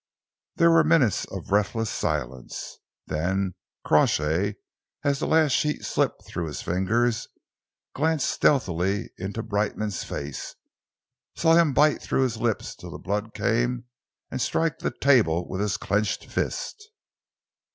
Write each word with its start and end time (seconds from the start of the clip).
There 0.55 0.71
were 0.71 0.83
minutes 0.83 1.25
of 1.25 1.45
breathless 1.45 1.91
silence. 1.91 2.79
Then 3.05 3.53
Crawshay, 3.85 4.55
as 5.03 5.19
the 5.19 5.27
last 5.27 5.51
sheet 5.51 5.85
slipped 5.85 6.25
through 6.25 6.47
his 6.47 6.63
fingers, 6.63 7.27
glanced 7.93 8.27
stealthily 8.27 9.11
into 9.19 9.43
Brightman's 9.43 10.03
face, 10.03 10.55
saw 11.35 11.53
him 11.53 11.73
bite 11.75 12.01
through 12.01 12.23
his 12.23 12.37
lips 12.37 12.73
till 12.73 12.89
the 12.89 12.97
blood 12.97 13.35
came 13.35 13.83
and 14.31 14.41
strike 14.41 14.79
the 14.79 14.89
table 14.89 15.47
with 15.47 15.61
his 15.61 15.77
clenched 15.77 16.25
fist. 16.25 16.89